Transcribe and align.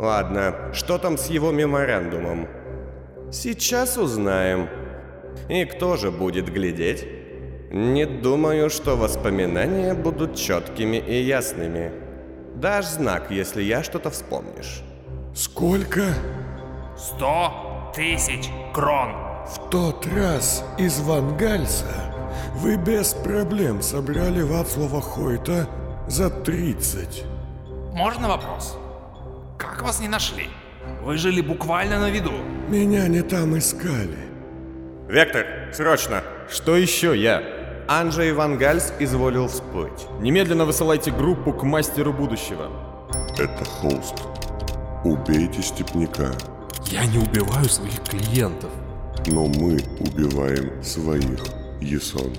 Ладно, 0.00 0.54
что 0.72 0.96
там 0.96 1.18
с 1.18 1.26
его 1.26 1.52
меморандумом? 1.52 2.48
Сейчас 3.30 3.98
узнаем. 3.98 4.66
И 5.50 5.66
кто 5.66 5.98
же 5.98 6.10
будет 6.10 6.50
глядеть? 6.50 7.06
Не 7.70 8.06
думаю, 8.06 8.70
что 8.70 8.96
воспоминания 8.96 9.92
будут 9.92 10.36
четкими 10.36 10.96
и 10.96 11.20
ясными. 11.20 11.92
Дашь 12.54 12.86
знак, 12.86 13.30
если 13.30 13.60
я 13.60 13.82
что-то 13.82 14.08
вспомнишь. 14.08 14.80
Сколько? 15.34 16.06
Сто 16.96 17.92
тысяч 17.94 18.48
крон. 18.72 19.12
В 19.44 19.68
тот 19.68 20.06
раз 20.06 20.64
из 20.78 20.98
Вангальса 21.00 22.14
вы 22.54 22.76
без 22.76 23.12
проблем 23.12 23.82
собрали 23.82 24.40
Вацлава 24.40 25.02
Хойта 25.02 25.68
за 26.08 26.30
30. 26.30 27.24
Можно 27.92 28.28
вопрос? 28.28 28.79
Как 29.80 29.86
вас 29.86 30.00
не 30.00 30.08
нашли? 30.08 30.50
Вы 31.02 31.16
жили 31.16 31.40
буквально 31.40 31.98
на 32.00 32.10
виду. 32.10 32.32
Меня 32.68 33.08
не 33.08 33.22
там 33.22 33.56
искали. 33.56 34.18
Вектор, 35.08 35.46
срочно! 35.72 36.22
Что 36.50 36.76
еще 36.76 37.18
я? 37.18 37.42
Анджей 37.88 38.32
Ван 38.32 38.58
Гальс 38.58 38.92
изволил 38.98 39.48
всплыть. 39.48 40.06
Немедленно 40.20 40.66
высылайте 40.66 41.10
группу 41.10 41.54
к 41.54 41.62
мастеру 41.62 42.12
будущего. 42.12 42.68
Это 43.38 43.64
холст. 43.64 44.16
Убейте 45.02 45.62
степняка, 45.62 46.32
Я 46.84 47.06
не 47.06 47.16
убиваю 47.16 47.64
своих 47.64 48.02
клиентов. 48.04 48.70
но 49.28 49.46
мы 49.46 49.80
убиваем 49.98 50.84
своих, 50.84 51.42
Ясон. 51.80 52.34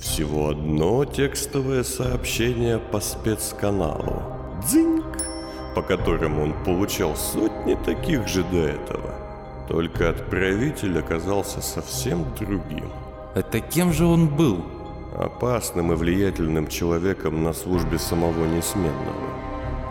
Всего 0.00 0.48
одно 0.48 1.04
текстовое 1.04 1.84
сообщение 1.84 2.78
по 2.78 2.98
спецканалу. 2.98 4.22
Дзиньк! 4.66 5.01
По 5.74 5.82
которому 5.82 6.42
он 6.42 6.52
получал 6.64 7.16
сотни 7.16 7.74
таких 7.74 8.28
же 8.28 8.44
до 8.44 8.58
этого. 8.58 9.14
Только 9.68 10.10
отправитель 10.10 10.98
оказался 10.98 11.62
совсем 11.62 12.26
другим. 12.38 12.90
Это 13.34 13.60
кем 13.60 13.92
же 13.92 14.04
он 14.04 14.28
был? 14.28 14.64
Опасным 15.16 15.92
и 15.92 15.96
влиятельным 15.96 16.66
человеком 16.68 17.42
на 17.42 17.52
службе 17.52 17.98
самого 17.98 18.44
Несменного. 18.44 19.32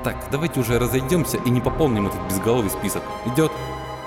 Так, 0.03 0.15
давайте 0.31 0.59
уже 0.59 0.79
разойдемся 0.79 1.37
и 1.37 1.49
не 1.49 1.61
пополним 1.61 2.07
этот 2.07 2.21
безголовый 2.27 2.69
список. 2.69 3.03
Идет? 3.25 3.51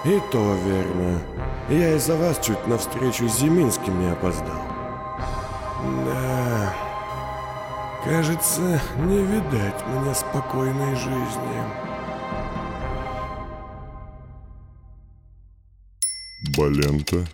И 0.04 0.20
то 0.30 0.54
верно. 0.64 1.20
Я 1.68 1.96
из-за 1.96 2.16
вас 2.16 2.38
чуть 2.44 2.66
на 2.66 2.78
встречу 2.78 3.28
с 3.28 3.38
Зиминским 3.38 4.00
не 4.00 4.10
опоздал. 4.12 4.58
Да. 6.04 6.83
Кажется, 8.04 8.80
не 8.98 9.24
видать 9.24 9.86
мне 9.86 10.14
спокойной 10.14 10.94
жизни. 10.94 11.64
Балента, 16.56 17.26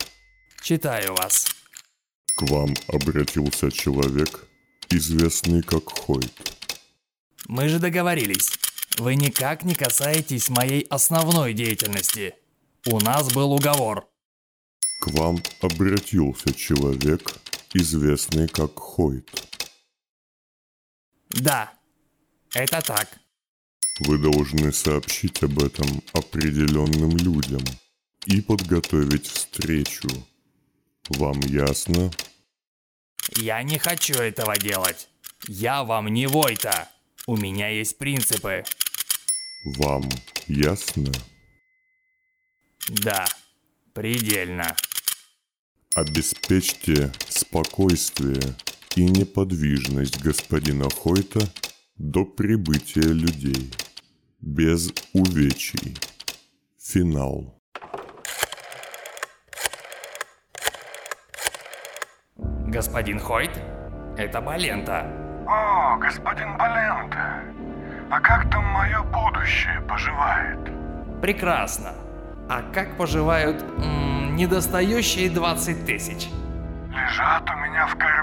Читаю 0.63 1.15
вас. 1.17 1.47
к 2.37 2.43
вам 2.43 2.73
обратился 2.87 3.71
человек, 3.73 4.47
известный 4.91 5.63
как 5.63 5.89
Хойт. 5.99 6.57
Мы 7.49 7.69
же 7.69 7.79
договорились. 7.81 8.51
Вы 8.99 9.17
никак 9.17 9.65
не 9.65 9.75
касаетесь 9.75 10.49
моей 10.51 10.83
основной 10.83 11.53
деятельности. 11.53 12.35
У 12.87 13.01
нас 13.01 13.33
был 13.33 13.53
уговор. 13.53 14.07
К 15.03 15.09
вам 15.09 15.39
обратился 15.61 16.55
человек, 16.55 17.35
известный 17.75 18.47
как 18.47 18.79
Хойт. 18.79 19.50
Да, 21.31 21.73
это 22.53 22.81
так. 22.83 23.09
Вы 24.01 24.19
должны 24.19 24.73
сообщить 24.73 25.43
об 25.43 25.63
этом 25.63 26.03
определенным 26.13 27.17
людям 27.17 27.63
и 28.27 28.41
подготовить 28.41 29.27
встречу. 29.27 30.09
Вам 31.11 31.41
ясно? 31.41 32.11
Я 33.37 33.63
не 33.63 33.79
хочу 33.79 34.15
этого 34.15 34.57
делать. 34.57 35.09
Я 35.47 35.85
вам 35.85 36.09
не 36.09 36.27
Войта. 36.27 36.91
У 37.27 37.37
меня 37.37 37.69
есть 37.69 37.99
принципы. 37.99 38.65
Вам 39.65 40.09
ясно? 40.47 41.13
Да, 42.89 43.27
предельно. 43.93 44.77
Обеспечьте 45.95 47.13
спокойствие 47.29 48.57
и 48.97 49.05
неподвижность 49.05 50.21
господина 50.23 50.89
Хойта 50.91 51.41
до 51.97 52.25
прибытия 52.25 53.13
людей. 53.13 53.73
Без 54.41 54.93
увечий. 55.13 55.97
Финал. 56.83 57.61
Господин 62.67 63.21
Хойт, 63.21 63.51
это 64.17 64.41
Балента. 64.41 65.07
О, 65.47 65.97
господин 65.99 66.57
Балента, 66.57 67.43
а 68.11 68.21
как 68.21 68.51
там 68.51 68.65
мое 68.65 69.03
будущее 69.03 69.81
поживает? 69.89 70.59
Прекрасно. 71.21 71.93
А 72.49 72.63
как 72.73 72.97
поживают 72.97 73.63
м, 73.79 74.35
недостающие 74.37 75.31
20 75.31 75.85
тысяч? 75.87 76.29
Лежат 76.89 77.49
у 77.49 77.57
меня 77.59 77.87
в 77.87 77.97
кармане 77.97 78.20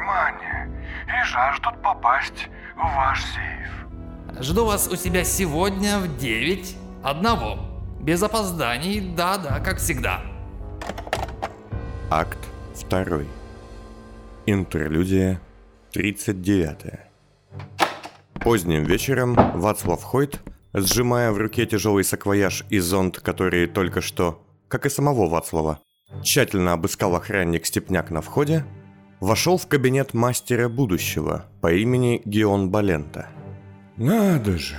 и 1.19 1.25
жаждут 1.25 1.81
попасть 1.81 2.49
в 2.75 2.95
ваш 2.95 3.23
сейф. 3.23 4.41
Жду 4.41 4.65
вас 4.65 4.87
у 4.87 4.95
себя 4.95 5.23
сегодня 5.23 5.99
в 5.99 6.17
9 6.17 6.75
одного. 7.03 7.59
Без 7.99 8.21
опозданий, 8.21 8.99
да-да, 9.15 9.59
как 9.59 9.77
всегда. 9.77 10.21
Акт 12.09 12.37
2. 12.89 13.21
Интерлюдия 14.45 15.41
39. 15.93 16.77
Поздним 18.35 18.83
вечером 18.83 19.35
Вацлав 19.59 20.03
Хойт, 20.03 20.39
сжимая 20.73 21.31
в 21.31 21.37
руке 21.37 21.65
тяжелый 21.65 22.03
саквояж 22.03 22.63
и 22.69 22.79
зонт, 22.79 23.19
который 23.19 23.67
только 23.67 24.01
что, 24.01 24.41
как 24.67 24.85
и 24.85 24.89
самого 24.89 25.27
Вацлава, 25.27 25.79
тщательно 26.23 26.73
обыскал 26.73 27.15
охранник 27.15 27.65
Степняк 27.65 28.11
на 28.11 28.21
входе, 28.21 28.63
вошел 29.19 29.57
в 29.57 29.67
кабинет 29.67 30.13
мастера 30.13 30.69
будущего 30.69 31.45
по 31.61 31.73
имени 31.73 32.21
Геон 32.25 32.69
Балента. 32.69 33.29
Надо 33.97 34.57
же, 34.57 34.77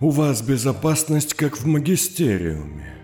у 0.00 0.10
вас 0.10 0.42
безопасность 0.42 1.34
как 1.34 1.56
в 1.58 1.66
магистериуме. 1.66 2.94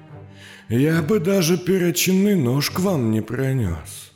Я 0.69 1.03
бы 1.03 1.19
даже 1.19 1.56
перочинный 1.56 2.34
нож 2.34 2.71
к 2.71 2.81
вам 2.81 3.11
не 3.11 3.21
пронес. 3.22 4.12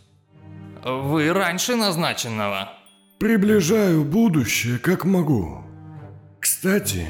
Вы 0.85 1.33
раньше 1.33 1.77
назначенного. 1.77 2.71
Приближаю 3.19 4.05
будущее 4.05 4.79
как 4.79 5.05
могу. 5.05 5.65
Кстати, 6.41 7.07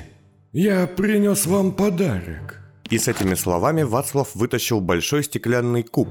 я 0.53 0.87
принес 0.87 1.47
вам 1.47 1.73
подарок. 1.73 2.61
И 2.91 2.99
с 2.99 3.09
этими 3.09 3.35
словами 3.35 3.83
Вацлав 3.83 4.35
вытащил 4.35 4.81
большой 4.81 5.25
стеклянный 5.25 5.83
куб, 5.83 6.09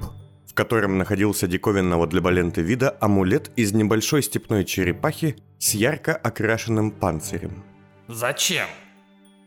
в 0.51 0.53
котором 0.53 0.97
находился 0.97 1.47
диковинного 1.47 2.07
для 2.07 2.19
Баленты 2.19 2.61
вида 2.61 2.97
амулет 2.99 3.51
из 3.55 3.71
небольшой 3.71 4.21
степной 4.21 4.65
черепахи 4.65 5.37
с 5.59 5.73
ярко 5.73 6.13
окрашенным 6.13 6.91
панцирем. 6.91 7.63
Зачем? 8.09 8.67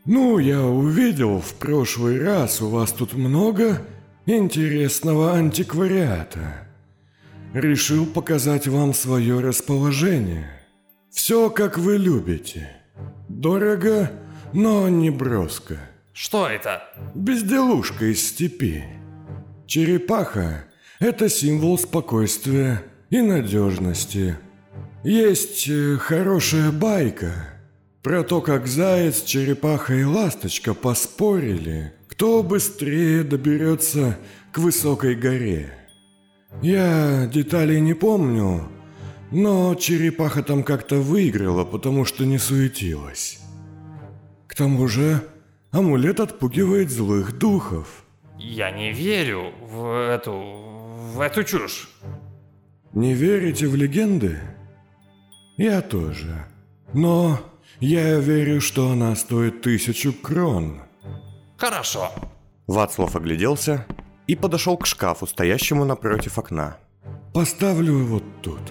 Ну, 0.05 0.39
я 0.39 0.63
увидел 0.63 1.41
в 1.41 1.53
прошлый 1.59 2.19
раз 2.19 2.59
у 2.59 2.69
вас 2.69 2.91
тут 2.91 3.13
много 3.13 3.83
интересного 4.25 5.35
антиквариата. 5.35 6.67
Решил 7.53 8.07
показать 8.07 8.67
вам 8.67 8.91
свое 8.95 9.41
расположение. 9.41 10.49
Все, 11.11 11.51
как 11.51 11.77
вы 11.77 11.97
любите. 11.97 12.71
Дорого, 13.29 14.11
но 14.53 14.89
не 14.89 15.11
броско. 15.11 15.77
Что 16.13 16.47
это? 16.47 16.81
Безделушка 17.13 18.05
из 18.05 18.27
степи. 18.27 18.85
Черепаха– 19.67 20.65
это 20.99 21.29
символ 21.29 21.77
спокойствия 21.77 22.83
и 23.09 23.21
надежности. 23.21 24.37
Есть 25.03 25.67
э, 25.67 25.97
хорошая 25.97 26.71
байка 26.71 27.33
про 28.01 28.23
то, 28.23 28.41
как 28.41 28.67
заяц, 28.67 29.23
черепаха 29.23 29.93
и 29.93 30.03
ласточка 30.03 30.73
поспорили, 30.73 31.93
кто 32.07 32.43
быстрее 32.43 33.23
доберется 33.23 34.17
к 34.51 34.57
высокой 34.57 35.15
горе. 35.15 35.73
Я 36.61 37.27
деталей 37.27 37.81
не 37.81 37.93
помню, 37.93 38.69
но 39.31 39.75
черепаха 39.75 40.43
там 40.43 40.63
как-то 40.63 40.97
выиграла, 40.97 41.65
потому 41.65 42.05
что 42.05 42.25
не 42.25 42.37
суетилась. 42.37 43.39
К 44.47 44.55
тому 44.55 44.87
же 44.87 45.21
амулет 45.71 46.19
отпугивает 46.19 46.89
злых 46.89 47.37
духов. 47.37 48.05
Я 48.37 48.71
не 48.71 48.91
верю 48.91 49.51
в 49.61 50.09
эту... 50.09 50.74
в 51.05 51.21
эту 51.21 51.43
чушь. 51.43 51.89
Не 52.93 53.13
верите 53.13 53.67
в 53.67 53.75
легенды? 53.75 54.39
Я 55.57 55.81
тоже. 55.81 56.45
Но 56.93 57.39
я 57.79 58.19
верю, 58.19 58.59
что 58.61 58.89
она 58.89 59.15
стоит 59.15 59.61
тысячу 59.61 60.13
крон. 60.13 60.81
Хорошо. 61.57 62.11
Вацлав 62.67 63.15
огляделся 63.15 63.85
и 64.27 64.35
подошел 64.35 64.77
к 64.77 64.87
шкафу, 64.87 65.27
стоящему 65.27 65.85
напротив 65.85 66.39
окна. 66.39 66.77
Поставлю 67.33 68.05
вот 68.05 68.23
тут. 68.41 68.61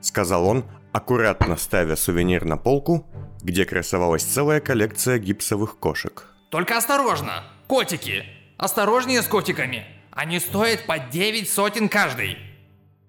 Сказал 0.00 0.46
он, 0.46 0.64
аккуратно 0.92 1.56
ставя 1.56 1.96
сувенир 1.96 2.44
на 2.44 2.56
полку, 2.56 3.06
где 3.42 3.64
красовалась 3.64 4.24
целая 4.24 4.60
коллекция 4.60 5.18
гипсовых 5.18 5.78
кошек. 5.78 6.28
Только 6.50 6.76
осторожно, 6.76 7.44
котики. 7.66 8.24
Осторожнее 8.56 9.22
с 9.22 9.26
котиками. 9.26 10.01
Они 10.12 10.38
стоят 10.40 10.84
по 10.86 10.98
9 10.98 11.48
сотен 11.48 11.88
каждый. 11.88 12.36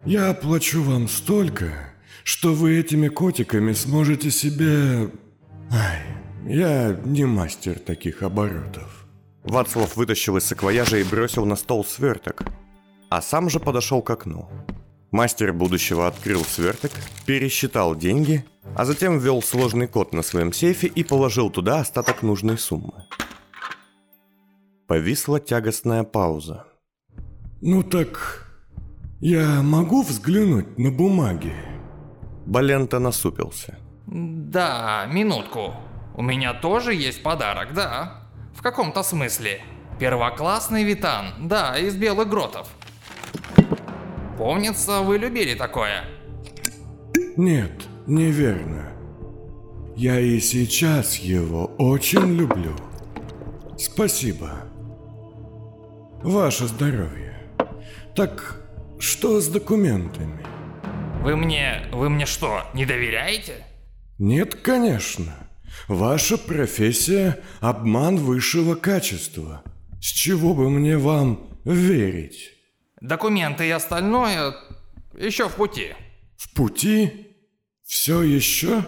Я 0.05 0.29
оплачу 0.29 0.81
вам 0.81 1.07
столько, 1.09 1.93
что 2.23 2.53
вы 2.53 2.79
этими 2.79 3.09
котиками 3.09 3.73
сможете 3.73 4.31
себе... 4.31 5.11
Ай, 5.69 6.01
я 6.45 6.97
не 7.03 7.25
мастер 7.25 7.77
таких 7.77 8.23
оборотов. 8.23 9.05
Вацлав 9.43 9.97
вытащил 9.97 10.37
из 10.37 10.45
саквояжа 10.45 10.97
и 10.97 11.03
бросил 11.03 11.45
на 11.45 11.57
стол 11.57 11.83
сверток, 11.83 12.43
а 13.09 13.21
сам 13.21 13.49
же 13.49 13.59
подошел 13.59 14.01
к 14.01 14.09
окну. 14.09 14.49
Мастер 15.11 15.51
будущего 15.51 16.07
открыл 16.07 16.43
сверток, 16.45 16.91
пересчитал 17.25 17.95
деньги, 17.95 18.45
а 18.75 18.85
затем 18.85 19.19
ввел 19.19 19.41
сложный 19.41 19.87
код 19.87 20.13
на 20.13 20.23
своем 20.23 20.53
сейфе 20.53 20.87
и 20.87 21.03
положил 21.03 21.49
туда 21.49 21.81
остаток 21.81 22.23
нужной 22.23 22.57
суммы. 22.57 23.03
Повисла 24.87 25.39
тягостная 25.39 26.03
пауза. 26.03 26.65
Ну 27.65 27.81
так, 27.81 28.45
я 29.21 29.61
могу 29.61 30.03
взглянуть 30.03 30.77
на 30.77 30.91
бумаги? 30.91 31.53
Балента 32.45 32.99
насупился. 32.99 33.77
Да, 34.05 35.05
минутку. 35.09 35.73
У 36.13 36.21
меня 36.21 36.53
тоже 36.53 36.93
есть 36.93 37.23
подарок, 37.23 37.73
да. 37.73 38.27
В 38.53 38.61
каком-то 38.61 39.01
смысле. 39.01 39.61
Первоклассный 39.97 40.83
витан, 40.83 41.47
да, 41.47 41.79
из 41.79 41.95
белых 41.95 42.27
гротов. 42.27 42.67
Помнится, 44.37 44.99
вы 44.99 45.17
любили 45.17 45.53
такое. 45.53 46.03
Нет, 47.37 47.87
неверно. 48.07 48.91
Я 49.95 50.19
и 50.19 50.37
сейчас 50.41 51.15
его 51.15 51.67
очень 51.77 52.35
люблю. 52.35 52.75
Спасибо. 53.77 54.49
Ваше 56.23 56.67
здоровье. 56.67 57.32
Так 58.15 58.61
что 58.99 59.41
с 59.41 59.47
документами? 59.47 60.45
Вы 61.23 61.35
мне... 61.35 61.87
вы 61.91 62.09
мне 62.09 62.27
что, 62.27 62.61
не 62.75 62.85
доверяете? 62.85 63.65
Нет, 64.19 64.53
конечно. 64.55 65.33
Ваша 65.87 66.37
профессия– 66.37 67.39
обман 67.59 68.17
высшего 68.17 68.75
качества. 68.75 69.63
С 69.99 70.05
чего 70.05 70.53
бы 70.53 70.69
мне 70.69 70.97
вам 70.97 71.57
верить? 71.65 72.51
Документы 73.01 73.67
и 73.67 73.71
остальное 73.71 74.53
еще 75.17 75.49
в 75.49 75.55
пути. 75.55 75.93
В 76.37 76.53
пути? 76.53 77.35
Все 77.83 78.21
еще? 78.21 78.85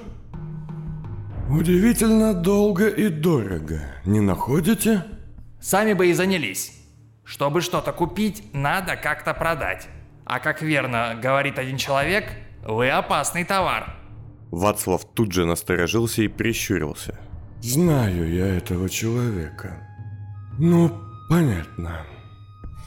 Удивительно 1.49 2.35
долго 2.35 2.87
и 2.87 3.09
дорого, 3.09 3.81
не 4.05 4.19
находите? 4.19 5.03
Сами 5.59 5.93
бы 5.93 6.07
и 6.07 6.13
занялись. 6.13 6.84
Чтобы 7.25 7.61
что-то 7.61 7.91
купить, 7.91 8.43
надо 8.53 8.95
как-то 8.95 9.33
продать. 9.33 9.87
А 10.25 10.39
как 10.39 10.61
верно 10.61 11.19
говорит 11.21 11.59
один 11.59 11.77
человек, 11.77 12.25
вы 12.63 12.89
опасный 12.89 13.43
товар. 13.43 13.95
Вацлав 14.51 15.05
тут 15.13 15.31
же 15.31 15.45
насторожился 15.45 16.21
и 16.21 16.27
прищурился. 16.27 17.19
Знаю 17.61 18.31
я 18.31 18.45
этого 18.45 18.89
человека. 18.89 19.87
Ну, 20.59 20.91
понятно. 21.29 22.05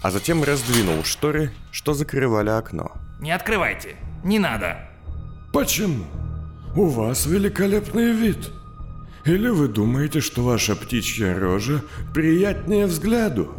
А 0.02 0.10
затем 0.12 0.44
раздвинул 0.44 1.02
шторы, 1.02 1.50
что 1.72 1.92
закрывали 1.94 2.50
окно. 2.50 2.92
Не 3.20 3.32
открывайте, 3.32 3.96
не 4.22 4.38
надо. 4.38 4.88
Почему? 5.52 6.04
У 6.76 6.86
вас 6.86 7.26
великолепный 7.26 8.12
вид. 8.12 8.50
Или 9.24 9.48
вы 9.48 9.66
думаете, 9.66 10.20
что 10.20 10.44
ваша 10.44 10.76
птичья 10.76 11.38
рожа 11.38 11.82
приятнее 12.14 12.86
взгляду? 12.86 13.52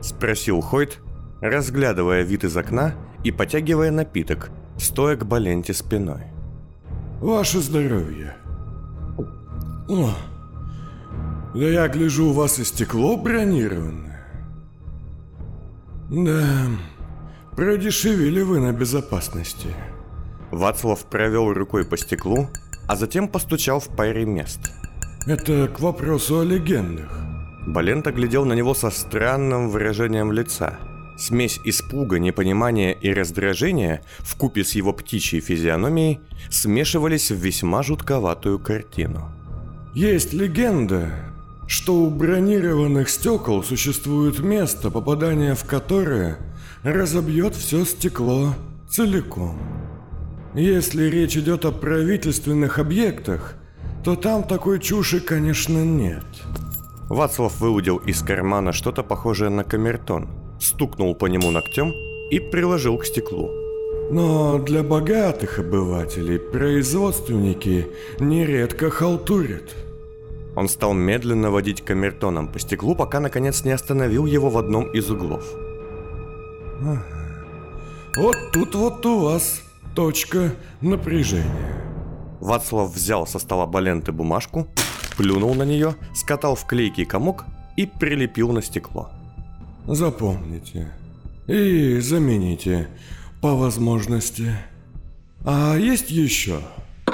Спросил 0.00 0.60
Хойт, 0.60 1.00
разглядывая 1.40 2.22
вид 2.22 2.44
из 2.44 2.56
окна 2.56 2.94
и 3.24 3.30
потягивая 3.30 3.90
напиток, 3.90 4.50
стоя 4.78 5.16
к 5.16 5.26
Баленте 5.26 5.74
спиной. 5.74 6.24
Ваше 7.20 7.60
здоровье. 7.60 8.36
О, 9.88 10.10
да 11.54 11.64
я 11.64 11.88
гляжу, 11.88 12.30
у 12.30 12.32
вас 12.32 12.58
и 12.58 12.64
стекло 12.64 13.16
бронированное. 13.16 14.24
Да, 16.10 16.66
продешевили 17.56 18.42
вы 18.42 18.60
на 18.60 18.72
безопасности. 18.72 19.68
Вацлав 20.50 21.04
провел 21.06 21.52
рукой 21.52 21.84
по 21.84 21.96
стеклу, 21.96 22.48
а 22.86 22.96
затем 22.96 23.28
постучал 23.28 23.80
в 23.80 23.88
паре 23.88 24.24
мест. 24.24 24.72
Это 25.26 25.68
к 25.68 25.80
вопросу 25.80 26.40
о 26.40 26.44
легендах. 26.44 27.27
Балента 27.68 28.12
глядел 28.12 28.46
на 28.46 28.54
него 28.54 28.72
со 28.72 28.88
странным 28.88 29.68
выражением 29.68 30.32
лица. 30.32 30.78
Смесь 31.18 31.60
испуга, 31.64 32.18
непонимания 32.18 32.92
и 32.92 33.12
раздражения 33.12 34.02
в 34.20 34.36
купе 34.36 34.64
с 34.64 34.74
его 34.74 34.94
птичьей 34.94 35.42
физиономией 35.42 36.20
смешивались 36.50 37.30
в 37.30 37.34
весьма 37.34 37.82
жутковатую 37.82 38.58
картину. 38.58 39.30
Есть 39.94 40.32
легенда, 40.32 41.10
что 41.66 41.96
у 41.96 42.08
бронированных 42.08 43.10
стекол 43.10 43.62
существует 43.62 44.38
место, 44.38 44.90
попадание 44.90 45.54
в 45.54 45.64
которое 45.64 46.38
разобьет 46.82 47.54
все 47.54 47.84
стекло 47.84 48.54
целиком. 48.88 49.58
Если 50.54 51.04
речь 51.04 51.36
идет 51.36 51.66
о 51.66 51.72
правительственных 51.72 52.78
объектах, 52.78 53.56
то 54.02 54.16
там 54.16 54.44
такой 54.44 54.80
чуши, 54.80 55.20
конечно, 55.20 55.84
нет. 55.84 56.24
Вацлав 57.08 57.58
выудил 57.60 57.96
из 57.96 58.22
кармана 58.22 58.72
что-то 58.72 59.02
похожее 59.02 59.50
на 59.50 59.64
камертон, 59.64 60.28
стукнул 60.60 61.14
по 61.14 61.26
нему 61.26 61.50
ногтем 61.50 61.92
и 62.30 62.38
приложил 62.38 62.98
к 62.98 63.06
стеклу. 63.06 63.50
Но 64.10 64.58
для 64.58 64.82
богатых 64.82 65.58
обывателей 65.58 66.38
производственники 66.38 67.88
нередко 68.20 68.90
халтурят. 68.90 69.74
Он 70.54 70.68
стал 70.68 70.92
медленно 70.92 71.50
водить 71.50 71.82
камертоном 71.82 72.48
по 72.48 72.58
стеклу, 72.58 72.94
пока 72.94 73.20
наконец 73.20 73.64
не 73.64 73.70
остановил 73.72 74.26
его 74.26 74.50
в 74.50 74.58
одном 74.58 74.90
из 74.92 75.10
углов. 75.10 75.44
Вот 78.16 78.36
тут 78.52 78.74
вот 78.74 79.04
у 79.06 79.20
вас 79.20 79.62
точка 79.94 80.52
напряжения. 80.80 81.84
Вацлав 82.40 82.92
взял 82.92 83.26
со 83.26 83.38
стола 83.38 83.66
Баленты 83.66 84.12
бумажку, 84.12 84.66
плюнул 85.18 85.54
на 85.54 85.64
нее, 85.64 85.96
скатал 86.14 86.54
в 86.54 86.64
клейкий 86.64 87.04
комок 87.04 87.44
и 87.76 87.86
прилепил 87.86 88.52
на 88.52 88.62
стекло. 88.62 89.10
Запомните. 89.84 90.92
И 91.48 91.98
замените 91.98 92.88
по 93.42 93.56
возможности. 93.56 94.52
А 95.44 95.76
есть 95.76 96.10
еще? 96.10 96.60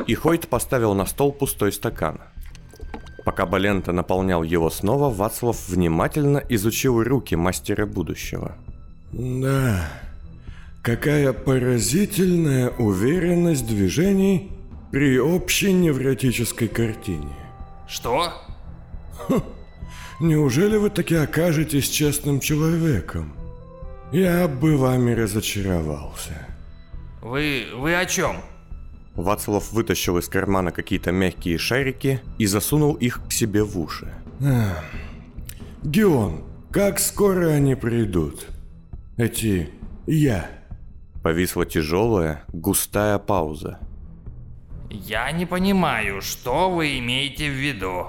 И 0.06 0.14
Хойт 0.14 0.49
поставил 0.49 0.94
на 0.94 1.06
стол 1.06 1.32
пустой 1.32 1.73
стакан. 1.73 2.20
Пока 3.25 3.46
Балента 3.46 3.92
наполнял 3.92 4.42
его 4.42 4.68
снова, 4.68 5.08
Вацлав 5.08 5.68
внимательно 5.68 6.42
изучил 6.50 7.02
руки 7.02 7.37
мастера 7.37 7.87
будущего. 7.87 8.54
Да, 9.12 9.88
какая 10.82 11.32
поразительная 11.32 12.68
уверенность 12.68 13.66
движений 13.66 14.50
при 14.90 15.18
общей 15.18 15.73
невротической 15.73 16.68
картине. 16.68 17.43
Что? 17.94 18.32
Неужели 20.20 20.76
вы 20.76 20.90
таки 20.90 21.14
окажетесь 21.14 21.88
честным 21.88 22.40
человеком? 22.40 23.32
Я 24.10 24.48
бы 24.48 24.76
вами 24.76 25.12
разочаровался. 25.12 26.48
Вы... 27.22 27.66
вы 27.76 27.94
о 27.94 28.04
чем? 28.04 28.38
Вацлав 29.14 29.70
вытащил 29.70 30.18
из 30.18 30.28
кармана 30.28 30.72
какие-то 30.72 31.12
мягкие 31.12 31.56
шарики 31.56 32.20
и 32.36 32.46
засунул 32.46 32.94
их 32.94 33.20
к 33.28 33.32
себе 33.32 33.62
в 33.62 33.78
уши. 33.78 34.12
Геон, 35.84 36.42
как 36.72 36.98
скоро 36.98 37.50
они 37.50 37.76
придут? 37.76 38.48
Эти 39.16 39.70
«я». 40.08 40.50
Повисла 41.22 41.64
тяжелая, 41.64 42.42
густая 42.48 43.20
пауза. 43.20 43.78
Я 45.02 45.30
не 45.32 45.44
понимаю, 45.44 46.22
что 46.22 46.70
вы 46.70 46.98
имеете 46.98 47.50
в 47.50 47.54
виду. 47.54 48.06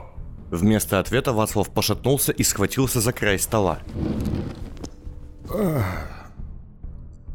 Вместо 0.52 1.00
ответа 1.00 1.34
Вацлав 1.34 1.70
пошатнулся 1.70 2.32
и 2.32 2.44
схватился 2.44 3.02
за 3.02 3.12
край 3.12 3.40
стола. 3.40 3.80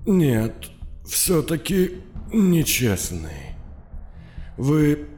Нет, 0.06 0.70
все-таки 1.04 2.02
нечестный. 2.32 3.56
Вы... 4.56 5.08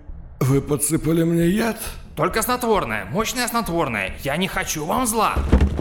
вы 0.40 0.62
подсыпали 0.62 1.24
мне 1.24 1.48
яд? 1.48 1.76
Только 2.16 2.42
снотворное, 2.42 3.04
мощное 3.04 3.48
снотворное. 3.48 4.14
Я 4.24 4.36
не 4.38 4.48
хочу 4.48 4.86
вам 4.86 5.06
зла. 5.06 5.34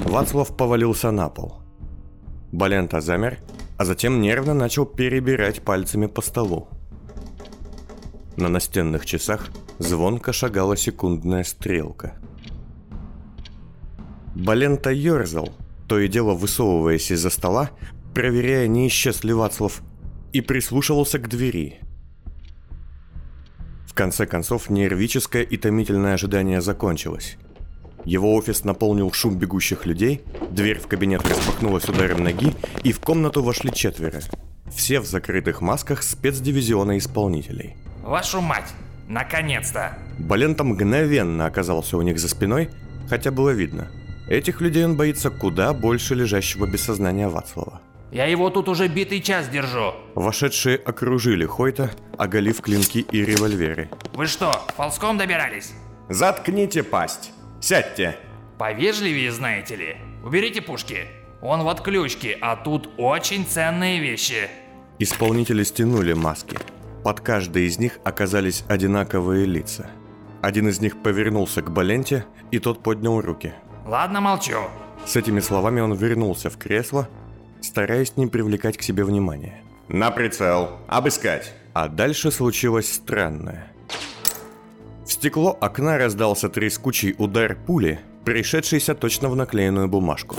Вацлав 0.06 0.58
повалился 0.58 1.12
на 1.12 1.30
пол. 1.30 1.62
Балента 2.52 3.00
замер, 3.00 3.40
а 3.78 3.86
затем 3.86 4.22
нервно 4.22 4.54
начал 4.54 4.86
перебирать 4.86 5.62
пальцами 5.62 6.08
по 6.08 6.22
столу. 6.22 6.68
На 8.42 8.50
настенных 8.50 9.06
часах 9.06 9.52
звонко 9.78 10.34
шагала 10.34 10.76
секундная 10.76 11.44
стрелка. 11.44 12.16
Балента 14.34 14.90
ерзал, 14.90 15.50
то 15.88 16.00
и 16.00 16.08
дело 16.08 16.34
высовываясь 16.34 17.12
из-за 17.12 17.30
стола, 17.30 17.70
проверяя, 18.16 18.68
не 18.68 18.88
исчез 18.88 19.24
ли 19.24 19.32
Вацлав, 19.32 19.84
и 20.34 20.42
прислушивался 20.42 21.20
к 21.20 21.30
двери. 21.30 21.82
В 23.86 23.94
конце 23.94 24.26
концов, 24.26 24.72
нервическое 24.72 25.44
и 25.44 25.56
томительное 25.56 26.16
ожидание 26.16 26.62
закончилось. 26.62 27.38
Его 28.06 28.34
офис 28.34 28.64
наполнил 28.64 29.12
шум 29.12 29.38
бегущих 29.38 29.86
людей, 29.86 30.24
дверь 30.50 30.80
в 30.80 30.88
кабинет 30.88 31.22
распахнулась 31.30 31.88
ударом 31.88 32.24
ноги, 32.24 32.56
и 32.84 32.92
в 32.92 33.02
комнату 33.02 33.44
вошли 33.44 33.72
четверо. 33.72 34.20
Все 34.76 35.00
в 35.00 35.06
закрытых 35.06 35.62
масках 35.62 36.02
спецдивизиона 36.02 36.98
исполнителей. 36.98 37.76
Вашу 38.04 38.42
мать, 38.42 38.74
наконец-то. 39.08 39.98
Балента 40.20 40.64
мгновенно 40.64 41.46
оказался 41.46 41.98
у 41.98 42.02
них 42.02 42.20
за 42.20 42.28
спиной, 42.30 42.70
хотя 43.10 43.32
было 43.32 43.50
видно. 43.52 43.90
Этих 44.28 44.62
людей 44.62 44.86
он 44.86 44.96
боится 44.96 45.30
куда 45.30 45.74
больше 45.74 46.16
лежащего 46.16 46.66
без 46.66 46.84
сознания 46.84 47.28
Вацлава. 47.28 47.82
Я 48.12 48.26
его 48.26 48.50
тут 48.50 48.68
уже 48.68 48.88
битый 48.88 49.22
час 49.22 49.48
держу. 49.48 49.94
Вошедшие 50.16 50.78
окружили 50.78 51.46
Хойта, 51.46 51.92
оголив 52.18 52.62
клинки 52.62 53.00
и 53.00 53.24
револьверы. 53.24 53.90
Вы 54.14 54.28
что, 54.28 54.54
ползком 54.76 55.18
добирались? 55.18 55.74
«Заткните 56.10 56.84
пасть! 56.84 57.32
Сядьте!» 57.62 58.18
Повежливее, 58.58 59.32
знаете 59.32 59.76
ли. 59.76 59.98
Уберите 60.26 60.62
пушки. 60.62 61.08
Он 61.42 61.64
в 61.64 61.70
отключке, 61.70 62.38
а 62.42 62.56
тут 62.56 62.90
очень 62.98 63.46
ценные 63.46 64.00
вещи. 64.00 64.50
Исполнители 65.00 65.64
стянули 65.64 66.14
маски. 66.14 66.58
Под 67.04 67.20
каждой 67.20 67.66
из 67.66 67.80
них 67.80 68.00
оказались 68.04 68.64
одинаковые 68.68 69.46
лица. 69.46 69.90
Один 70.42 70.70
из 70.70 70.80
них 70.80 71.02
повернулся 71.02 71.62
к 71.62 71.72
Баленте, 71.72 72.26
и 72.52 72.60
тот 72.60 72.84
поднял 72.84 73.22
руки. 73.22 73.54
Ладно, 73.86 74.22
молчу. 74.22 74.58
С 75.06 75.16
этими 75.16 75.40
словами 75.40 75.82
он 75.82 75.94
вернулся 75.94 76.50
в 76.50 76.58
кресло, 76.58 77.10
стараясь 77.62 78.18
не 78.18 78.28
привлекать 78.28 78.78
к 78.78 78.84
себе 78.84 79.04
внимания. 79.04 79.64
На 79.88 80.12
прицел. 80.12 80.78
Обыскать. 80.88 81.54
А 81.74 81.88
дальше 81.88 82.32
случилось 82.32 82.94
странное. 82.94 83.72
В 85.06 85.12
стекло 85.12 85.58
окна 85.60 85.98
раздался 85.98 86.50
трескучий 86.50 87.16
удар 87.18 87.56
пули, 87.56 88.00
пришедшийся 88.26 88.94
точно 88.94 89.30
в 89.30 89.36
наклеенную 89.36 89.88
бумажку. 89.88 90.36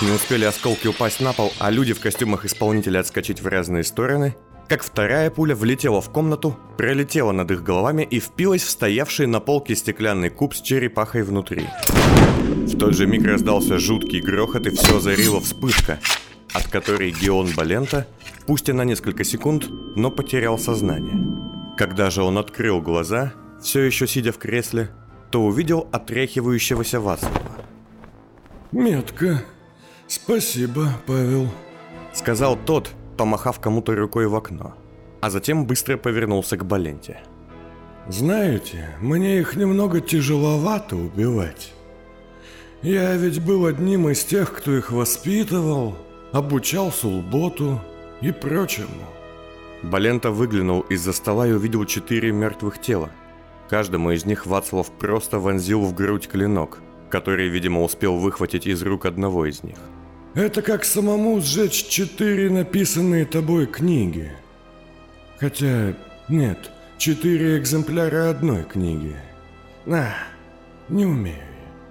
Не 0.00 0.12
успели 0.12 0.44
осколки 0.44 0.86
упасть 0.86 1.20
на 1.20 1.34
пол, 1.34 1.52
а 1.58 1.70
люди 1.70 1.92
в 1.92 2.00
костюмах 2.00 2.46
исполнителя 2.46 3.00
отскочить 3.00 3.42
в 3.42 3.46
разные 3.46 3.84
стороны, 3.84 4.34
как 4.70 4.84
вторая 4.84 5.32
пуля 5.32 5.56
влетела 5.56 6.00
в 6.00 6.10
комнату, 6.10 6.56
пролетела 6.76 7.32
над 7.32 7.50
их 7.50 7.64
головами 7.64 8.06
и 8.08 8.20
впилась 8.20 8.62
в 8.62 8.70
стоявший 8.70 9.26
на 9.26 9.40
полке 9.40 9.74
стеклянный 9.74 10.30
куб 10.30 10.54
с 10.54 10.60
черепахой 10.60 11.24
внутри. 11.24 11.66
В 12.68 12.78
тот 12.78 12.94
же 12.94 13.08
миг 13.08 13.24
раздался 13.24 13.80
жуткий 13.80 14.20
грохот 14.20 14.68
и 14.68 14.70
все 14.70 14.98
озарила 14.98 15.40
вспышка, 15.40 15.98
от 16.52 16.68
которой 16.68 17.10
Геон 17.10 17.48
Балента, 17.56 18.06
пусть 18.46 18.68
и 18.68 18.72
на 18.72 18.84
несколько 18.84 19.24
секунд, 19.24 19.66
но 19.96 20.08
потерял 20.08 20.56
сознание. 20.56 21.18
Когда 21.76 22.08
же 22.08 22.22
он 22.22 22.38
открыл 22.38 22.80
глаза, 22.80 23.32
все 23.60 23.80
еще 23.80 24.06
сидя 24.06 24.30
в 24.30 24.38
кресле, 24.38 24.90
то 25.32 25.42
увидел 25.42 25.88
отряхивающегося 25.90 27.00
Вацлава. 27.00 27.56
Метко. 28.70 29.42
Спасибо, 30.06 30.92
Павел. 31.08 31.48
Сказал 32.12 32.56
тот, 32.56 32.92
помахав 33.20 33.60
кому-то 33.60 33.94
рукой 33.94 34.26
в 34.26 34.34
окно, 34.34 34.72
а 35.20 35.28
затем 35.28 35.66
быстро 35.66 35.98
повернулся 35.98 36.56
к 36.56 36.64
Баленте. 36.64 37.20
Знаете, 38.08 38.96
мне 39.02 39.40
их 39.40 39.56
немного 39.56 40.00
тяжеловато 40.00 40.96
убивать. 40.96 41.74
Я 42.80 43.14
ведь 43.16 43.44
был 43.44 43.66
одним 43.66 44.08
из 44.08 44.24
тех, 44.24 44.54
кто 44.54 44.74
их 44.74 44.90
воспитывал, 44.90 45.96
обучал 46.32 46.90
Сулботу 46.90 47.78
и 48.22 48.32
прочему. 48.32 49.04
Балента 49.82 50.30
выглянул 50.30 50.80
из-за 50.92 51.12
стола 51.12 51.46
и 51.46 51.52
увидел 51.52 51.84
четыре 51.84 52.32
мертвых 52.32 52.80
тела. 52.80 53.10
Каждому 53.68 54.12
из 54.12 54.24
них 54.24 54.46
Вацлав 54.46 54.90
просто 54.98 55.38
вонзил 55.38 55.82
в 55.82 55.94
грудь 55.94 56.26
клинок, 56.26 56.78
который, 57.10 57.48
видимо, 57.48 57.82
успел 57.82 58.16
выхватить 58.16 58.66
из 58.66 58.82
рук 58.82 59.04
одного 59.04 59.44
из 59.44 59.62
них. 59.62 59.76
Это 60.34 60.62
как 60.62 60.84
самому 60.84 61.40
сжечь 61.40 61.88
четыре 61.88 62.50
написанные 62.50 63.24
тобой 63.24 63.66
книги. 63.66 64.30
Хотя, 65.38 65.94
нет, 66.28 66.70
четыре 66.98 67.58
экземпляра 67.58 68.30
одной 68.30 68.62
книги. 68.62 69.16
На, 69.86 70.14
не 70.88 71.04
умею. 71.04 71.42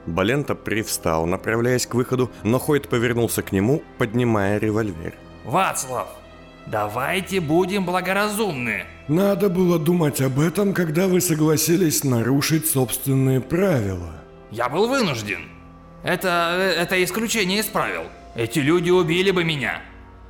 Балента 0.06 0.56
привстал, 0.56 1.26
направляясь 1.26 1.86
к 1.86 1.96
выходу, 1.96 2.32
но 2.44 2.60
Хойт 2.60 2.88
повернулся 2.88 3.42
к 3.42 3.52
нему, 3.52 3.84
поднимая 3.98 4.58
револьвер. 4.58 5.14
Вацлав, 5.44 6.08
давайте 6.66 7.42
будем 7.42 7.86
благоразумны. 7.86 8.86
Надо 9.10 9.50
было 9.50 9.78
думать 9.78 10.22
об 10.22 10.40
этом, 10.40 10.74
когда 10.74 11.08
вы 11.08 11.20
согласились 11.20 12.06
нарушить 12.06 12.70
собственные 12.70 13.42
правила. 13.42 14.14
Я 14.50 14.70
был 14.70 14.88
вынужден. 14.88 15.42
Это, 16.04 16.74
это 16.78 17.04
исключение 17.04 17.60
из 17.60 17.66
правил. 17.66 18.04
Эти 18.36 18.60
люди 18.60 18.90
убили 18.90 19.32
бы 19.32 19.44
меня. 19.44 19.82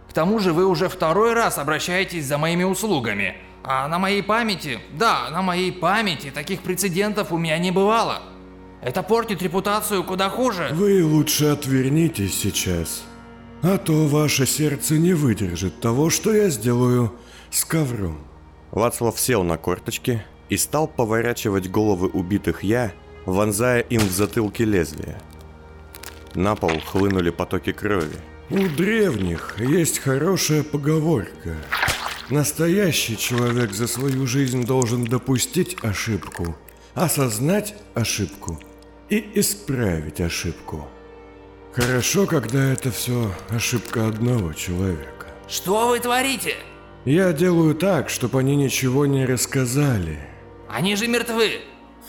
К 0.10 0.14
тому 0.14 0.40
же 0.40 0.54
вы 0.54 0.66
уже 0.66 0.90
второй 0.90 1.34
раз 1.34 1.58
обращаетесь 1.58 2.26
за 2.26 2.38
моими 2.38 2.64
услугами. 2.64 3.36
А 3.64 3.88
на 3.88 4.00
моей 4.00 4.24
памяти, 4.24 4.80
да, 4.94 5.30
на 5.32 5.42
моей 5.42 5.72
памяти 5.72 6.32
таких 6.32 6.62
прецедентов 6.62 7.32
у 7.32 7.38
меня 7.38 7.58
не 7.58 7.72
бывало. 7.72 8.22
Это 8.82 9.04
портит 9.04 9.42
репутацию 9.42 10.04
куда 10.04 10.30
хуже. 10.30 10.70
Вы 10.72 11.04
лучше 11.04 11.46
отвернитесь 11.46 12.40
сейчас. 12.40 13.04
А 13.62 13.78
то 13.78 14.08
ваше 14.08 14.46
сердце 14.46 14.98
не 14.98 15.14
выдержит 15.14 15.82
того, 15.82 16.10
что 16.10 16.34
я 16.34 16.50
сделаю 16.50 17.14
с 17.52 17.66
ковром. 17.66 18.20
Вацлав 18.72 19.20
сел 19.20 19.44
на 19.44 19.58
корточки 19.58 20.24
и 20.48 20.56
стал 20.56 20.88
поворачивать 20.88 21.70
головы 21.70 22.08
убитых 22.08 22.64
я, 22.64 22.94
вонзая 23.26 23.82
им 23.82 24.00
в 24.00 24.12
затылки 24.12 24.64
лезвия. 24.64 25.22
На 26.36 26.56
пол 26.56 26.80
хлынули 26.80 27.32
потоки 27.32 27.72
крови. 27.72 28.18
У 28.50 28.68
древних 28.68 29.56
есть 29.60 30.00
хорошая 30.00 30.64
поговорка. 30.64 31.56
Настоящий 32.30 33.18
человек 33.18 33.74
за 33.74 33.88
свою 33.88 34.26
жизнь 34.28 34.66
должен 34.66 35.04
допустить 35.04 35.78
ошибку, 35.84 36.56
осознать 36.96 37.76
ошибку 37.94 38.60
и 39.10 39.32
исправить 39.36 40.22
ошибку. 40.22 40.88
Хорошо, 41.74 42.26
когда 42.26 42.72
это 42.72 42.92
все 42.92 43.32
ошибка 43.50 44.08
одного 44.08 44.54
человека. 44.54 45.28
Что 45.48 45.90
вы 45.90 46.00
творите? 46.00 46.56
Я 47.06 47.34
делаю 47.34 47.76
так, 47.76 48.10
чтобы 48.10 48.40
они 48.40 48.56
ничего 48.56 49.06
не 49.06 49.26
рассказали. 49.26 50.20
Они 50.68 50.96
же 50.96 51.08
мертвы. 51.08 51.62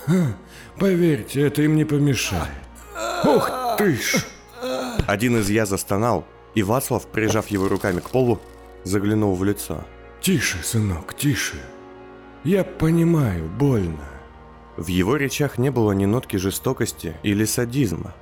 Ха, 0.06 0.36
поверьте, 0.78 1.42
это 1.42 1.62
им 1.62 1.76
не 1.76 1.84
помешает. 1.84 2.48
Ух 3.24 3.59
ты 3.80 3.94
ж! 3.94 4.26
Один 5.06 5.38
из 5.38 5.48
я 5.48 5.64
застонал, 5.64 6.26
и 6.54 6.62
Вацлав, 6.62 7.06
прижав 7.06 7.48
его 7.48 7.66
руками 7.68 8.00
к 8.00 8.10
полу, 8.10 8.38
заглянул 8.84 9.34
в 9.34 9.42
лицо. 9.42 9.84
Тише, 10.20 10.58
сынок, 10.62 11.14
тише. 11.14 11.56
Я 12.44 12.62
понимаю, 12.62 13.48
больно. 13.48 14.04
В 14.76 14.88
его 14.88 15.16
речах 15.16 15.56
не 15.56 15.70
было 15.70 15.92
ни 15.92 16.04
нотки 16.04 16.36
жестокости 16.36 17.16
или 17.22 17.44
садизма. 17.46 18.14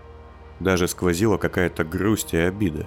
Даже 0.60 0.86
сквозила 0.86 1.38
какая-то 1.38 1.84
грусть 1.84 2.34
и 2.34 2.38
обида. 2.38 2.86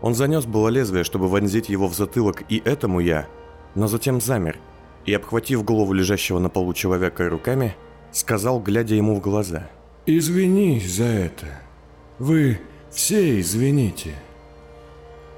Он 0.00 0.14
занес 0.14 0.46
было 0.46 0.68
лезвие, 0.68 1.04
чтобы 1.04 1.28
вонзить 1.28 1.68
его 1.68 1.88
в 1.88 1.94
затылок 1.94 2.42
и 2.48 2.62
этому 2.64 3.00
я, 3.00 3.28
но 3.74 3.86
затем 3.86 4.20
замер 4.20 4.58
и, 5.04 5.12
обхватив 5.12 5.62
голову 5.62 5.92
лежащего 5.92 6.38
на 6.38 6.48
полу 6.48 6.72
человека 6.72 7.28
руками, 7.28 7.76
сказал, 8.12 8.60
глядя 8.60 8.94
ему 8.94 9.14
в 9.14 9.20
глаза. 9.20 9.68
Извини 10.18 10.80
за 10.80 11.04
это. 11.04 11.46
Вы 12.18 12.58
все 12.90 13.38
извините. 13.38 14.10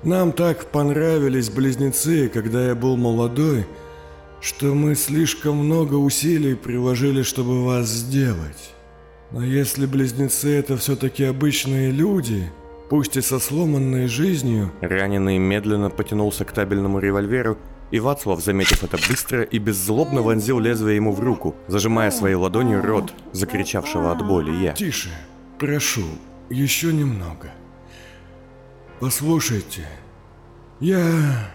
Нам 0.03 0.33
так 0.33 0.71
понравились 0.71 1.51
близнецы, 1.51 2.31
когда 2.31 2.69
я 2.69 2.75
был 2.75 2.97
молодой, 2.97 3.67
что 4.41 4.75
мы 4.75 4.95
слишком 4.95 5.59
много 5.59 5.97
усилий 5.97 6.55
приложили, 6.55 7.23
чтобы 7.23 7.67
вас 7.67 7.87
сделать. 7.89 8.73
Но 9.31 9.45
если 9.45 9.85
близнецы 9.85 10.57
это 10.57 10.79
все-таки 10.79 11.25
обычные 11.25 11.91
люди, 11.91 12.51
пусть 12.89 13.19
и 13.19 13.21
со 13.21 13.41
сломанной 13.41 14.07
жизнью, 14.07 14.73
Раненый 14.81 15.37
медленно 15.37 15.91
потянулся 15.91 16.47
к 16.47 16.53
табельному 16.53 16.99
револьверу 16.99 17.59
И 17.93 18.01
Вацлав, 18.01 18.41
заметив 18.41 18.83
это 18.83 18.97
быстро 19.09 19.43
и 19.43 19.59
беззлобно 19.59 20.23
вонзил 20.23 20.59
лезвие 20.59 20.97
ему 20.97 21.13
в 21.13 21.21
руку, 21.21 21.55
зажимая 21.69 22.11
своей 22.11 22.37
ладонью 22.37 22.83
рот, 22.83 23.13
закричавшего 23.33 24.11
от 24.11 24.27
боли 24.27 24.51
я. 24.51 24.73
Тише, 24.73 25.11
прошу, 25.59 26.07
еще 26.49 26.93
немного. 26.93 27.51
Послушайте, 28.99 29.87
я... 30.81 31.53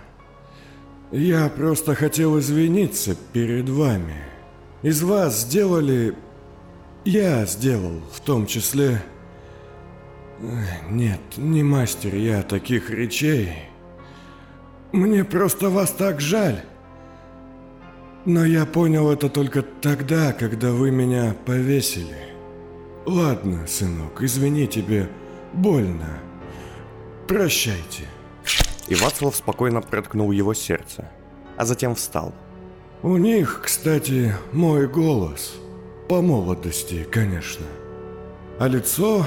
Я 1.11 1.49
просто 1.49 1.95
хотел 1.95 2.37
извиниться 2.37 3.15
перед 3.33 3.67
вами. 3.69 4.21
Из 4.83 5.01
вас 5.01 5.41
сделали... 5.41 6.13
Я 7.03 7.45
сделал, 7.45 8.01
в 8.13 8.19
том 8.19 8.45
числе... 8.45 9.01
Нет, 10.89 11.19
не 11.37 11.63
мастер 11.63 12.13
я 12.13 12.43
таких 12.43 12.91
речей. 12.91 13.66
Мне 14.91 15.23
просто 15.23 15.69
вас 15.69 15.91
так 15.91 16.21
жаль. 16.21 16.61
Но 18.25 18.45
я 18.45 18.65
понял 18.65 19.09
это 19.11 19.29
только 19.29 19.61
тогда, 19.61 20.33
когда 20.33 20.71
вы 20.71 20.91
меня 20.91 21.35
повесили. 21.45 22.17
Ладно, 23.05 23.65
сынок, 23.67 24.21
извини 24.21 24.67
тебе, 24.67 25.09
больно. 25.53 26.19
Прощайте. 27.27 28.03
И 28.87 28.95
Вацлав 28.95 29.35
спокойно 29.35 29.81
проткнул 29.81 30.31
его 30.31 30.53
сердце, 30.53 31.09
а 31.57 31.65
затем 31.65 31.95
встал. 31.95 32.33
У 33.03 33.17
них, 33.17 33.61
кстати, 33.63 34.33
мой 34.51 34.87
голос. 34.87 35.55
По 36.09 36.21
молодости, 36.21 37.05
конечно. 37.11 37.65
А 38.59 38.67
лицо... 38.67 39.25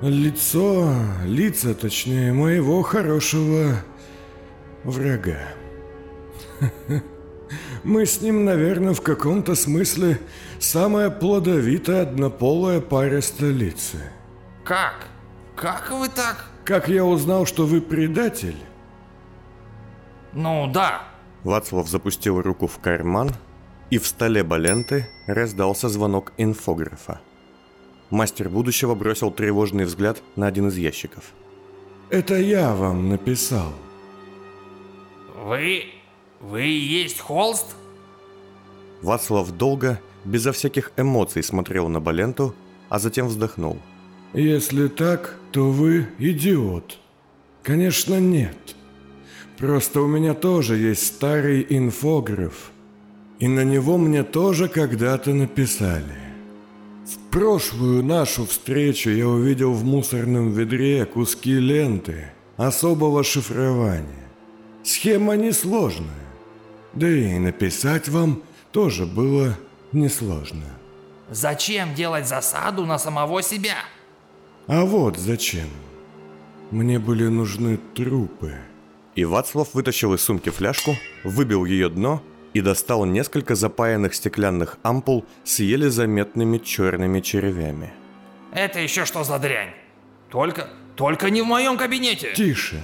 Лицо... 0.00 0.92
Лица, 1.24 1.74
точнее, 1.74 2.32
моего 2.32 2.82
хорошего 2.82 3.82
врага. 4.84 5.38
Мы 7.84 8.04
с 8.04 8.20
ним, 8.20 8.44
наверное, 8.44 8.92
в 8.92 9.00
каком-то 9.00 9.54
смысле 9.54 10.20
самая 10.58 11.10
плодовитая 11.10 12.02
однополая 12.02 12.80
пара 12.80 13.20
столицы. 13.20 13.98
Как? 14.64 15.06
Как 15.56 15.90
вы 15.90 16.08
так? 16.08 16.46
Как 16.64 16.88
я 16.88 17.04
узнал, 17.04 17.46
что 17.46 17.66
вы 17.66 17.80
предатель? 17.80 18.56
Ну 20.34 20.70
да. 20.72 21.02
Вацлав 21.42 21.88
запустил 21.88 22.42
руку 22.42 22.66
в 22.66 22.78
карман, 22.78 23.30
и 23.90 23.98
в 23.98 24.06
столе 24.06 24.42
Баленты 24.42 25.08
раздался 25.26 25.88
звонок 25.88 26.32
инфографа. 26.36 27.20
Мастер 28.10 28.48
будущего 28.48 28.94
бросил 28.94 29.30
тревожный 29.30 29.84
взгляд 29.84 30.22
на 30.36 30.46
один 30.46 30.68
из 30.68 30.76
ящиков. 30.76 31.32
Это 32.10 32.36
я 32.36 32.74
вам 32.74 33.08
написал. 33.08 33.72
Вы... 35.48 35.84
вы 36.40 36.66
и 36.66 37.02
есть 37.02 37.20
холст? 37.20 37.74
Вацлав 39.00 39.50
долго, 39.50 39.98
безо 40.26 40.52
всяких 40.52 40.92
эмоций 40.98 41.42
смотрел 41.42 41.88
на 41.88 42.00
Баленту, 42.00 42.54
а 42.90 42.98
затем 42.98 43.28
вздохнул. 43.28 43.78
Если 44.34 44.88
так, 44.88 45.36
то 45.50 45.70
вы 45.70 46.06
идиот. 46.18 46.98
Конечно, 47.62 48.20
нет. 48.20 48.76
Просто 49.56 50.02
у 50.02 50.06
меня 50.06 50.34
тоже 50.34 50.76
есть 50.76 51.06
старый 51.06 51.66
инфограф. 51.70 52.70
И 53.38 53.48
на 53.48 53.64
него 53.64 53.96
мне 53.96 54.24
тоже 54.24 54.68
когда-то 54.68 55.32
написали. 55.32 56.18
В 57.06 57.30
прошлую 57.30 58.04
нашу 58.04 58.44
встречу 58.44 59.08
я 59.08 59.26
увидел 59.26 59.72
в 59.72 59.82
мусорном 59.82 60.52
ведре 60.52 61.06
куски 61.06 61.54
ленты 61.58 62.32
особого 62.58 63.24
шифрования. 63.24 64.27
Схема 64.88 65.36
несложная. 65.36 66.08
Да 66.94 67.06
и 67.06 67.38
написать 67.38 68.08
вам 68.08 68.42
тоже 68.72 69.04
было 69.04 69.54
несложно. 69.92 70.64
Зачем 71.30 71.94
делать 71.94 72.26
засаду 72.26 72.86
на 72.86 72.98
самого 72.98 73.42
себя? 73.42 73.74
А 74.66 74.86
вот 74.86 75.18
зачем. 75.18 75.68
Мне 76.70 76.98
были 76.98 77.26
нужны 77.26 77.78
трупы. 77.94 78.54
И 79.14 79.26
Вацлав 79.26 79.74
вытащил 79.74 80.14
из 80.14 80.22
сумки 80.22 80.48
фляжку, 80.48 80.96
выбил 81.22 81.66
ее 81.66 81.90
дно 81.90 82.22
и 82.54 82.62
достал 82.62 83.04
несколько 83.04 83.56
запаянных 83.56 84.14
стеклянных 84.14 84.78
ампул 84.82 85.26
с 85.44 85.58
еле 85.58 85.90
заметными 85.90 86.56
черными 86.56 87.20
червями. 87.20 87.92
Это 88.54 88.80
еще 88.80 89.04
что 89.04 89.22
за 89.22 89.38
дрянь? 89.38 89.74
Только... 90.30 90.70
только 90.96 91.28
не 91.28 91.42
в 91.42 91.44
моем 91.44 91.76
кабинете! 91.76 92.32
Тише. 92.34 92.82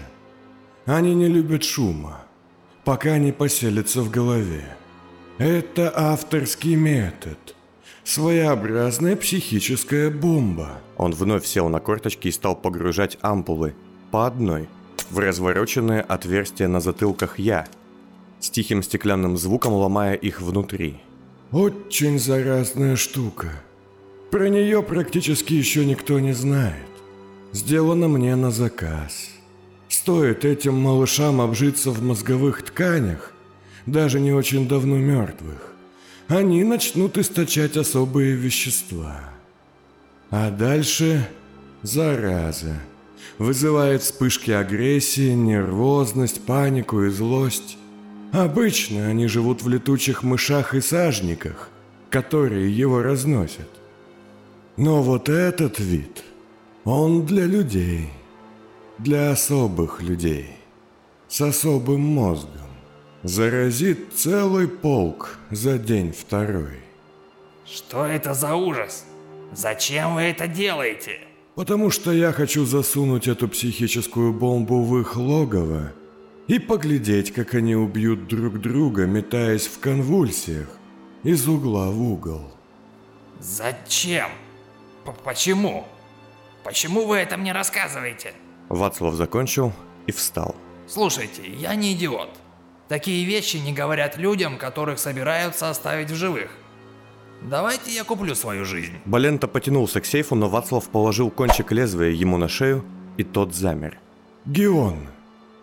Они 0.87 1.15
не 1.15 1.29
любят 1.29 1.65
шума, 1.65 2.21
пока 2.85 3.17
не 3.19 3.33
поселятся 3.33 4.03
в 4.03 4.11
голове. 4.11 4.77
Это 5.39 5.93
авторский 5.95 6.75
метод. 6.75 7.39
Своеобразная 8.05 9.17
психическая 9.17 10.11
бомба. 10.11 10.81
Он 10.99 11.13
вновь 11.13 11.47
сел 11.47 11.71
на 11.71 11.81
корточки 11.81 12.29
и 12.29 12.33
стал 12.33 12.55
погружать 12.55 13.17
ампулы 13.23 13.75
по 14.11 14.27
одной 14.27 14.69
в 15.11 15.19
развороченные 15.19 16.03
отверстия 16.03 16.69
на 16.69 16.81
затылках 16.81 17.39
«я», 17.39 17.67
с 18.41 18.51
тихим 18.51 18.83
стеклянным 18.83 19.39
звуком 19.39 19.73
ломая 19.73 20.15
их 20.15 20.43
внутри. 20.43 21.01
Очень 21.51 22.19
заразная 22.19 22.97
штука. 22.97 23.49
Про 24.31 24.51
нее 24.51 24.83
практически 24.83 25.55
еще 25.55 25.87
никто 25.87 26.21
не 26.21 26.33
знает. 26.33 26.75
Сделано 27.53 28.09
мне 28.09 28.37
на 28.37 28.51
заказ. 28.51 29.34
Стоит 30.05 30.45
этим 30.45 30.75
малышам 30.75 31.41
обжиться 31.41 31.91
в 31.91 32.03
мозговых 32.03 32.63
тканях, 32.63 33.33
даже 33.87 34.21
не 34.21 34.35
очень 34.35 34.69
давно 34.69 34.99
мертвых, 34.99 35.73
они 36.29 36.63
начнут 36.63 37.17
источать 37.17 37.79
особые 37.79 38.35
вещества. 38.35 39.19
А 40.29 40.51
дальше 40.51 41.27
зараза. 41.81 42.77
Вызывает 43.39 44.03
вспышки 44.03 44.51
агрессии, 44.51 45.33
нервозность, 45.33 46.45
панику 46.45 47.05
и 47.05 47.09
злость. 47.09 47.79
Обычно 48.31 49.07
они 49.07 49.27
живут 49.27 49.63
в 49.63 49.71
летучих 49.71 50.23
мышах 50.23 50.75
и 50.75 50.83
сажниках, 50.83 51.71
которые 52.11 52.71
его 52.71 53.01
разносят. 53.01 53.71
Но 54.77 55.03
вот 55.03 55.31
этот 55.31 55.79
вид, 55.79 56.23
он 56.85 57.25
для 57.25 57.47
людей, 57.47 58.11
для 58.99 59.31
особых 59.31 60.03
людей, 60.03 60.57
с 61.29 61.41
особым 61.41 62.01
мозгом. 62.01 62.51
Заразит 63.23 64.13
целый 64.15 64.69
полк 64.69 65.39
за 65.51 65.79
день-второй. 65.79 66.81
Что 67.65 68.05
это 68.05 68.35
за 68.35 68.55
ужас? 68.55 69.05
Зачем 69.53 70.15
вы 70.15 70.23
это 70.23 70.47
делаете? 70.47 71.21
Потому 71.55 71.91
что 71.91 72.13
я 72.13 72.33
хочу 72.33 72.65
засунуть 72.65 73.27
эту 73.27 73.49
психическую 73.49 74.33
бомбу 74.33 74.83
в 74.83 75.01
их 75.01 75.17
логово 75.17 75.93
и 76.49 76.59
поглядеть, 76.59 77.33
как 77.33 77.55
они 77.55 77.75
убьют 77.75 78.27
друг 78.27 78.61
друга, 78.61 79.07
метаясь 79.07 79.67
в 79.67 79.79
конвульсиях 79.81 80.69
из 81.23 81.49
угла 81.49 81.91
в 81.91 82.03
угол. 82.03 82.53
Зачем? 83.41 84.31
П 85.05 85.13
Почему? 85.25 85.87
Почему 86.63 87.07
вы 87.07 87.17
это 87.17 87.37
мне 87.37 87.53
рассказываете? 87.53 88.35
Вацлав 88.69 89.15
закончил 89.15 89.73
и 90.07 90.13
встал. 90.13 90.55
Слушайте, 90.87 91.43
я 91.47 91.75
не 91.75 91.95
идиот. 91.95 92.31
Такие 92.89 93.25
вещи 93.25 93.57
не 93.57 93.73
говорят 93.73 94.19
людям, 94.19 94.59
которых 94.59 94.99
собираются 94.99 95.71
оставить 95.71 96.11
в 96.11 96.15
живых. 96.15 96.51
Давайте 97.43 97.91
я 97.91 98.05
куплю 98.05 98.35
свою 98.35 98.65
жизнь. 98.65 98.93
Балента 99.05 99.49
потянулся 99.49 100.01
к 100.01 100.07
сейфу, 100.07 100.35
но 100.35 100.49
Вацлав 100.49 100.89
положил 100.89 101.31
кончик 101.31 101.73
лезвия 101.73 102.11
ему 102.11 102.37
на 102.37 102.49
шею, 102.49 102.85
и 103.17 103.25
тот 103.25 103.55
замер. 103.55 103.99
Геон, 104.47 105.09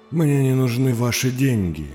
мне 0.09 0.43
не 0.43 0.53
нужны 0.53 0.93
ваши 0.93 1.31
деньги, 1.31 1.87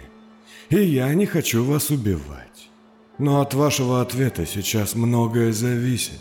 и 0.70 0.80
я 0.80 1.12
не 1.14 1.26
хочу 1.26 1.64
вас 1.64 1.90
убивать. 1.90 2.70
Но 3.18 3.40
от 3.40 3.54
вашего 3.54 4.00
ответа 4.00 4.46
сейчас 4.46 4.94
многое 4.94 5.52
зависит. 5.52 6.20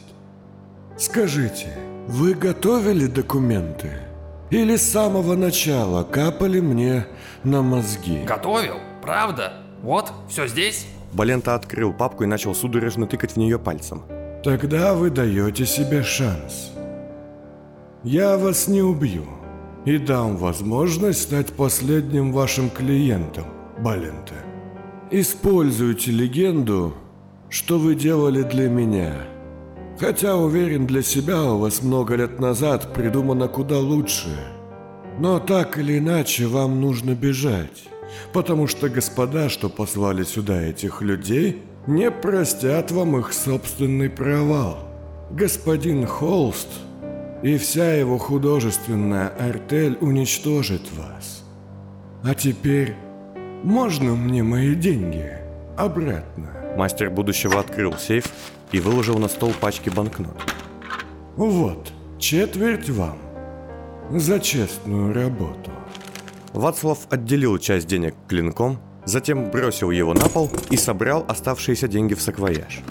Скажите, 0.98 1.78
вы 2.08 2.34
готовили 2.34 3.08
документы? 3.08 4.00
Или 4.52 4.76
с 4.76 4.92
самого 4.92 5.36
начала 5.36 6.04
капали 6.04 6.60
мне 6.60 7.08
на 7.44 7.62
мозги? 7.62 8.24
Готовил? 8.26 8.76
Правда? 9.02 9.54
Вот, 9.82 10.12
все 10.30 10.48
здесь? 10.48 10.88
Балента 11.14 11.56
открыл 11.56 11.94
папку 11.94 12.24
и 12.24 12.28
начал 12.28 12.54
судорожно 12.54 13.08
тыкать 13.08 13.34
в 13.34 13.38
нее 13.38 13.58
пальцем. 13.58 14.04
Тогда 14.44 14.94
вы 14.94 15.10
даете 15.10 15.66
себе 15.66 16.04
шанс. 16.04 16.72
Я 18.04 18.38
вас 18.38 18.68
не 18.68 18.82
убью 18.82 19.26
и 19.86 19.98
дам 19.98 20.38
возможность 20.38 21.24
стать 21.24 21.54
последним 21.54 22.32
вашим 22.32 22.70
клиентом, 22.70 23.46
Балента. 23.80 24.36
Используйте 25.12 26.12
легенду, 26.12 26.94
что 27.50 27.80
вы 27.80 27.96
делали 27.96 28.44
для 28.44 28.70
меня. 28.70 29.14
Хотя, 30.00 30.36
уверен, 30.36 30.86
для 30.86 31.02
себя 31.02 31.44
у 31.44 31.60
вас 31.60 31.82
много 31.82 32.16
лет 32.16 32.40
назад 32.40 32.94
придумано 32.94 33.48
куда 33.48 33.80
лучше. 33.80 34.30
Но 35.20 35.40
так 35.40 35.78
или 35.78 36.00
иначе 36.00 36.48
вам 36.48 36.82
нужно 36.82 37.16
бежать. 37.16 37.90
потому 38.34 38.68
что 38.68 38.90
господа, 38.90 39.50
что 39.50 39.70
послали 39.70 40.24
сюда 40.24 40.62
этих 40.62 41.02
людей, 41.02 41.64
не 41.88 42.12
простят 42.12 42.92
вам 42.92 43.18
их 43.18 43.34
собственный 43.34 44.10
провал. 44.10 44.88
Господин 45.32 46.06
Холст 46.06 46.70
и 47.44 47.58
вся 47.58 47.94
его 47.94 48.18
художественная 48.18 49.28
артель 49.28 49.98
уничтожит 50.02 50.82
вас. 50.94 51.44
А 52.24 52.34
теперь 52.34 52.96
можно 53.64 54.16
мне 54.16 54.44
мои 54.44 54.76
деньги 54.76 55.32
обратно? 55.78 56.52
Мастер 56.78 57.10
будущего 57.10 57.60
открыл 57.60 57.94
сейф 57.94 58.26
и 58.76 58.80
выложил 58.82 59.18
на 59.20 59.30
стол 59.30 59.54
пачки 59.62 59.90
банкнот. 59.90 60.36
Вот, 61.38 61.94
четверть 62.20 62.90
вам. 62.90 63.18
За 64.12 64.38
честную 64.38 65.14
работу. 65.14 65.72
Вацлав 66.52 67.00
отделил 67.10 67.58
часть 67.58 67.88
денег 67.88 68.16
клинком, 68.28 68.78
затем 69.06 69.50
бросил 69.50 69.92
его 69.92 70.14
на 70.14 70.28
пол 70.28 70.50
и 70.70 70.76
собрал 70.76 71.24
оставшиеся 71.28 71.88
деньги 71.88 72.16
в 72.16 72.22
саквояж. 72.22 72.82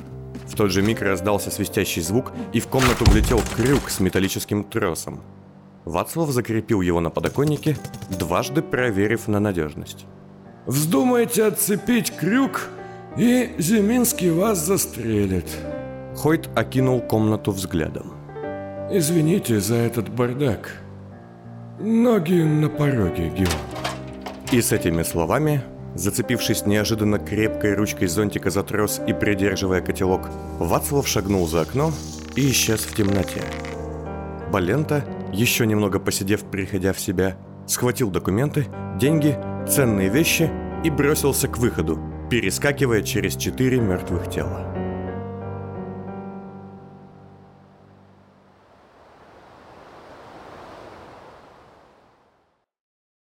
В 0.47 0.57
тот 0.57 0.71
же 0.71 0.81
миг 0.81 1.03
раздался 1.03 1.51
свистящий 1.51 2.01
звук, 2.01 2.33
и 2.55 2.61
в 2.61 2.69
комнату 2.69 3.05
влетел 3.11 3.43
крюк 3.55 3.91
с 3.91 4.01
металлическим 4.01 4.65
тросом. 4.65 5.21
Вацлав 5.85 6.31
закрепил 6.31 6.81
его 6.81 7.01
на 7.01 7.11
подоконнике, 7.11 7.77
дважды 8.09 8.63
проверив 8.63 9.29
на 9.29 9.39
надежность. 9.39 10.07
Вздумайте 10.65 11.45
отцепить 11.45 12.11
крюк, 12.17 12.69
и 13.19 13.55
Зиминский 13.59 14.31
вас 14.31 14.65
застрелит. 14.65 15.47
Хойт 16.17 16.49
окинул 16.55 17.01
комнату 17.01 17.53
взглядом. 17.53 18.13
Извините 18.91 19.61
за 19.61 19.77
этот 19.77 20.09
бардак. 20.09 20.83
Ноги 21.81 22.43
на 22.43 22.69
пороге, 22.69 23.31
Геон. 23.31 23.49
И 24.53 24.61
с 24.61 24.73
этими 24.73 25.03
словами 25.03 25.63
Зацепившись 25.95 26.67
неожиданно 26.67 27.19
крепкой 27.19 27.75
ручкой 27.75 28.09
зонтика 28.09 28.51
за 28.51 28.65
трос 28.65 29.01
и 29.07 29.13
придерживая 29.13 29.81
котелок, 29.81 30.29
Вацлав 30.59 31.07
шагнул 31.07 31.47
за 31.47 31.61
окно 31.61 31.93
и 32.35 32.51
исчез 32.51 32.81
в 32.81 32.95
темноте. 32.97 33.43
Балента, 34.53 35.05
еще 35.33 35.67
немного 35.67 36.01
посидев, 36.01 36.45
приходя 36.45 36.93
в 36.93 37.01
себя, 37.01 37.37
схватил 37.67 38.11
документы, 38.11 38.67
деньги, 38.99 39.39
ценные 39.69 40.09
вещи 40.09 40.51
и 40.83 40.91
бросился 40.91 41.47
к 41.47 41.59
выходу, 41.59 41.99
перескакивая 42.29 43.03
через 43.03 43.37
четыре 43.37 43.79
мертвых 43.79 44.29
тела. 44.29 44.74